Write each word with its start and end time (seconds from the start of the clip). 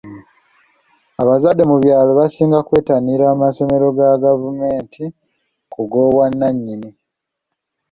Abazadde 1.21 1.63
mu 1.69 1.75
byalo 1.83 2.11
basinga 2.19 2.59
kwettanira 2.67 3.25
masomero 3.43 3.85
ga 3.97 4.11
gavumenti 4.23 5.03
ku 5.71 5.81
g'obwannanyini. 5.89 6.89